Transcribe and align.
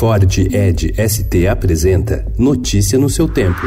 Ford 0.00 0.38
Ed 0.38 0.94
ST 0.96 1.46
apresenta 1.46 2.24
Notícia 2.38 2.98
no 2.98 3.10
seu 3.10 3.28
tempo. 3.28 3.60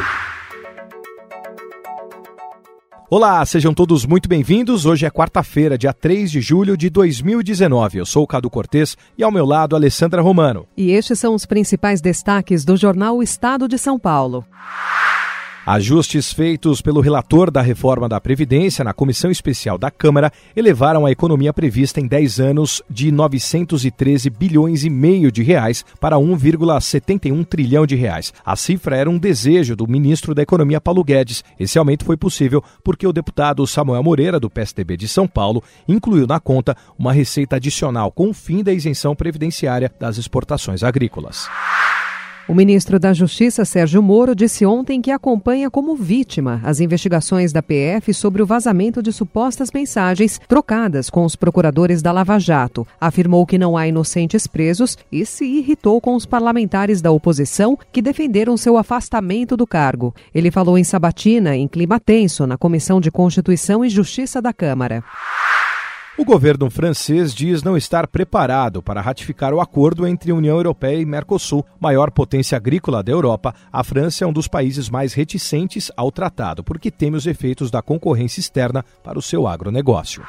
Olá, 3.08 3.46
sejam 3.46 3.72
todos 3.72 4.04
muito 4.04 4.28
bem-vindos. 4.28 4.88
Hoje 4.88 5.06
é 5.06 5.12
quarta-feira, 5.12 5.78
dia 5.78 5.94
3 5.94 6.32
de 6.32 6.42
julho 6.42 6.76
de 6.76 6.90
2019. 6.90 8.00
Eu 8.00 8.06
sou 8.08 8.24
o 8.24 8.28
Cado 8.28 8.50
Cortês 8.50 8.98
e 9.16 9.24
ao 9.24 9.32
meu 9.32 9.46
lado, 9.46 9.76
Alessandra 9.76 10.24
Romano. 10.24 10.66
E 10.76 10.90
estes 10.90 11.20
são 11.20 11.36
os 11.36 11.46
principais 11.46 12.02
destaques 12.02 12.66
do 12.66 12.76
jornal 12.76 13.18
o 13.18 13.22
Estado 13.22 13.68
de 13.68 13.78
São 13.78 14.00
Paulo. 14.00 14.44
Ajustes 15.66 16.34
feitos 16.34 16.82
pelo 16.82 17.00
relator 17.00 17.50
da 17.50 17.62
reforma 17.62 18.10
da 18.10 18.20
Previdência 18.20 18.84
na 18.84 18.94
Comissão 18.94 19.32
Especial 19.32 19.78
da 19.78 19.90
Câmara 19.90 20.30
elevaram 20.54 21.06
a 21.06 21.12
economia 21.12 21.54
prevista 21.54 22.02
em 22.02 22.06
10 22.06 22.42
anos 22.42 22.82
de 22.90 23.14
913 23.14 24.30
bilhões 24.30 24.84
e 24.84 24.90
meio 24.90 25.32
de 25.32 25.42
reais 25.42 25.86
para 26.02 26.18
1,71 26.18 27.46
trilhão 27.46 27.86
de 27.86 27.96
reais. 27.96 28.34
A 28.46 28.58
cifra 28.58 28.98
era 28.98 29.10
um 29.10 29.18
desejo 29.18 29.74
do 29.74 29.88
ministro 29.88 30.36
da 30.36 30.42
Economia 30.42 30.82
Paulo 30.82 31.02
Guedes. 31.02 31.46
Esse 31.58 31.80
aumento 31.80 32.04
foi 32.04 32.18
possível 32.18 32.62
porque 32.84 33.08
o 33.08 33.14
deputado 33.14 33.66
Samuel 33.66 34.04
Moreira, 34.04 34.42
do 34.42 34.50
PSDB 34.50 34.98
de 34.98 35.08
São 35.08 35.30
Paulo, 35.30 35.64
incluiu 35.88 36.28
na 36.28 36.42
conta 36.42 36.76
uma 37.00 37.14
receita 37.14 37.56
adicional 37.56 38.12
com 38.12 38.30
o 38.30 38.34
fim 38.34 38.64
da 38.64 38.74
isenção 38.74 39.16
previdenciária 39.16 39.90
das 39.98 40.18
exportações 40.18 40.84
agrícolas. 40.84 41.48
O 42.46 42.54
ministro 42.54 43.00
da 43.00 43.14
Justiça, 43.14 43.64
Sérgio 43.64 44.04
Moro, 44.04 44.36
disse 44.36 44.66
ontem 44.66 45.02
que 45.02 45.12
acompanha 45.12 45.72
como 45.72 45.96
vítima 45.96 46.60
as 46.62 46.82
investigações 46.82 47.54
da 47.54 47.64
PF 47.64 48.14
sobre 48.14 48.42
o 48.42 48.46
vazamento 48.46 49.02
de 49.02 49.14
supostas 49.14 49.70
mensagens 49.74 50.42
trocadas 50.46 51.10
com 51.10 51.24
os 51.24 51.38
procuradores 51.38 52.02
da 52.02 52.12
Lava 52.12 52.38
Jato. 52.38 52.86
Afirmou 53.00 53.46
que 53.46 53.58
não 53.58 53.78
há 53.78 53.88
inocentes 53.88 54.46
presos 54.46 54.98
e 55.10 55.26
se 55.26 55.46
irritou 55.46 56.02
com 56.02 56.16
os 56.16 56.26
parlamentares 56.26 57.02
da 57.02 57.12
oposição 57.12 57.80
que 57.94 58.02
defenderam 58.02 58.58
seu 58.58 58.78
afastamento 58.78 59.56
do 59.56 59.66
cargo. 59.66 60.14
Ele 60.36 60.52
falou 60.52 60.78
em 60.78 60.84
Sabatina, 60.84 61.56
em 61.56 61.66
clima 61.66 61.98
tenso, 61.98 62.46
na 62.46 62.58
Comissão 62.58 63.00
de 63.00 63.10
Constituição 63.10 63.86
e 63.86 63.90
Justiça 63.90 64.42
da 64.42 64.52
Câmara. 64.52 65.02
O 66.16 66.24
governo 66.24 66.70
francês 66.70 67.34
diz 67.34 67.64
não 67.64 67.76
estar 67.76 68.06
preparado 68.06 68.84
para 68.84 69.02
ratificar 69.02 69.52
o 69.52 69.60
acordo 69.60 70.06
entre 70.06 70.32
União 70.32 70.56
Europeia 70.56 71.02
e 71.02 71.06
Mercosul, 71.06 71.66
maior 71.80 72.12
potência 72.12 72.56
agrícola 72.56 73.02
da 73.02 73.12
Europa. 73.12 73.56
A 73.72 73.84
França 73.84 74.24
é 74.24 74.28
um 74.28 74.32
dos 74.32 74.48
países 74.48 74.92
mais 74.92 75.14
reticentes 75.14 75.92
ao 75.98 76.12
tratado, 76.12 76.64
porque 76.64 76.92
teme 76.92 77.18
os 77.18 77.26
efeitos 77.26 77.72
da 77.72 77.82
concorrência 77.82 78.40
externa 78.40 78.86
para 79.04 79.18
o 79.18 79.24
seu 79.24 79.48
agronegócio. 79.48 80.24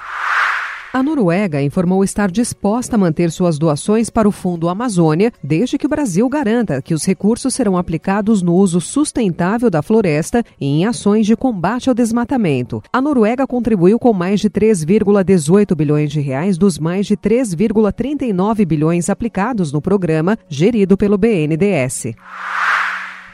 A 0.95 1.03
Noruega 1.03 1.61
informou 1.61 2.05
estar 2.05 2.31
disposta 2.31 2.95
a 2.95 2.99
manter 2.99 3.29
suas 3.33 3.59
doações 3.59 4.09
para 4.09 4.29
o 4.29 4.31
Fundo 4.31 4.69
Amazônia, 4.69 5.33
desde 5.43 5.77
que 5.77 5.87
o 5.87 5.89
Brasil 5.89 6.29
garanta 6.29 6.81
que 6.81 6.95
os 6.95 7.05
recursos 7.05 7.53
serão 7.53 7.77
aplicados 7.77 8.43
no 8.43 8.55
uso 8.55 8.81
sustentável 8.81 9.69
da 9.69 9.83
floresta 9.83 10.45
e 10.61 10.67
em 10.67 10.87
ações 10.87 11.27
de 11.27 11.35
combate 11.35 11.89
ao 11.89 11.97
desmatamento. 11.97 12.81
A 12.93 13.01
Noruega 13.01 13.45
contribuiu 13.45 13.99
com 13.99 14.13
mais 14.13 14.39
de 14.39 14.49
3,18 14.49 15.75
bilhões 15.75 16.13
de 16.13 16.21
reais 16.21 16.57
dos 16.57 16.79
mais 16.79 17.09
de 17.09 17.17
3,39 17.17 18.65
bilhões 18.65 19.11
aplicados 19.11 19.73
no 19.73 19.83
programa 19.83 20.39
gerido 20.49 20.97
pelo 20.97 21.19
BNDES. 21.19 22.15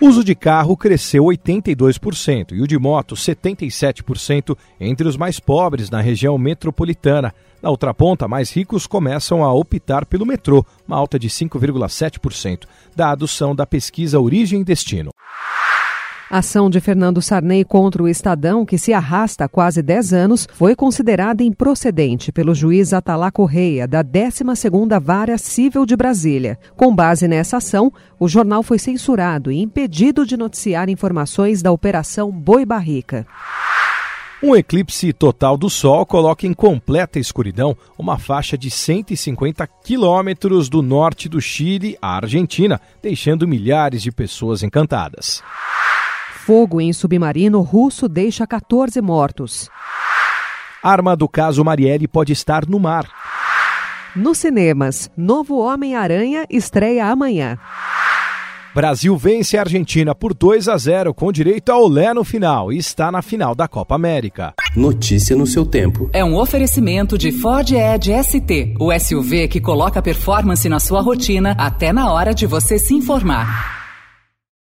O 0.01 0.07
uso 0.07 0.25
de 0.25 0.35
carro 0.35 0.79
cresceu 0.79 1.25
82% 1.25 2.53
e 2.53 2.63
o 2.63 2.67
de 2.67 2.79
moto 2.79 3.15
77% 3.15 4.57
entre 4.81 5.07
os 5.07 5.15
mais 5.15 5.39
pobres 5.39 5.91
na 5.91 6.01
região 6.01 6.39
metropolitana. 6.39 7.35
Na 7.61 7.69
outra 7.69 7.93
ponta, 7.93 8.27
mais 8.27 8.51
ricos 8.51 8.87
começam 8.87 9.45
a 9.45 9.53
optar 9.53 10.07
pelo 10.07 10.25
metrô, 10.25 10.65
uma 10.89 10.97
alta 10.97 11.19
de 11.19 11.29
5,7%. 11.29 12.65
Dados 12.97 13.31
são 13.31 13.55
da 13.55 13.67
pesquisa 13.67 14.19
Origem 14.19 14.63
e 14.63 14.65
Destino. 14.65 15.11
A 16.33 16.39
ação 16.39 16.71
de 16.71 16.79
Fernando 16.81 17.21
Sarney 17.21 17.65
contra 17.65 18.01
o 18.01 18.09
Estadão, 18.09 18.65
que 18.65 18.79
se 18.79 18.93
arrasta 18.93 19.47
há 19.47 19.49
quase 19.49 19.83
10 19.83 20.13
anos, 20.13 20.47
foi 20.53 20.77
considerada 20.77 21.43
improcedente 21.43 22.31
pelo 22.31 22.55
juiz 22.55 22.93
Atalá 22.93 23.33
Correia, 23.33 23.89
da 23.89 24.05
12ª 24.05 25.01
Vara 25.01 25.37
Civil 25.37 25.85
de 25.85 25.97
Brasília. 25.97 26.57
Com 26.77 26.95
base 26.95 27.27
nessa 27.27 27.57
ação, 27.57 27.93
o 28.17 28.29
jornal 28.29 28.63
foi 28.63 28.79
censurado 28.79 29.51
e 29.51 29.61
impedido 29.61 30.25
de 30.25 30.37
noticiar 30.37 30.89
informações 30.89 31.63
da 31.63 31.73
Operação 31.73 32.31
Boi 32.31 32.65
Barrica. 32.65 33.27
Um 34.41 34.55
eclipse 34.55 35.13
total 35.13 35.59
do 35.59 35.69
Sol 35.69 36.07
coloca 36.07 36.47
em 36.47 36.55
completa 36.55 37.19
escuridão 37.19 37.77
uma 37.99 38.19
faixa 38.19 38.57
de 38.57 38.71
150 38.71 39.67
quilômetros 39.67 40.69
do 40.69 40.81
norte 40.81 41.29
do 41.29 41.41
Chile 41.41 41.99
à 42.01 42.19
Argentina, 42.19 42.81
deixando 43.03 43.49
milhares 43.49 44.01
de 44.01 44.13
pessoas 44.13 44.63
encantadas. 44.63 45.43
Fogo 46.51 46.81
em 46.81 46.93
submarino 46.93 47.61
russo 47.61 48.09
deixa 48.09 48.45
14 48.45 49.01
mortos. 49.01 49.71
Arma 50.83 51.15
do 51.15 51.29
caso 51.29 51.65
Marielle 51.65 52.09
pode 52.09 52.33
estar 52.33 52.67
no 52.67 52.81
mar. 52.81 53.09
Nos 54.17 54.39
cinemas, 54.39 55.09
novo 55.17 55.61
Homem-Aranha 55.61 56.47
estreia 56.51 57.07
amanhã. 57.07 57.57
Brasil 58.75 59.17
vence 59.17 59.57
a 59.57 59.61
Argentina 59.61 60.13
por 60.13 60.35
2 60.35 60.67
a 60.67 60.77
0 60.77 61.15
com 61.15 61.31
direito 61.31 61.71
ao 61.71 61.87
Lé 61.87 62.13
no 62.13 62.25
final 62.25 62.73
e 62.73 62.79
está 62.79 63.13
na 63.13 63.23
final 63.23 63.55
da 63.55 63.69
Copa 63.69 63.95
América. 63.95 64.53
Notícia 64.75 65.37
no 65.37 65.47
seu 65.47 65.65
tempo. 65.65 66.11
É 66.13 66.25
um 66.25 66.37
oferecimento 66.37 67.17
de 67.17 67.31
Ford 67.31 67.71
Edge 67.71 68.13
ST, 68.25 68.75
o 68.81 68.93
SUV 68.99 69.47
que 69.47 69.61
coloca 69.61 70.03
performance 70.03 70.69
na 70.69 70.81
sua 70.81 71.01
rotina 71.01 71.55
até 71.57 71.93
na 71.93 72.11
hora 72.13 72.35
de 72.35 72.45
você 72.45 72.77
se 72.77 72.93
informar. 72.93 73.80